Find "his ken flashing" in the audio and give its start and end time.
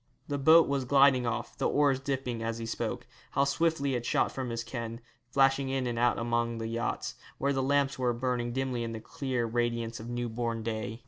4.49-5.69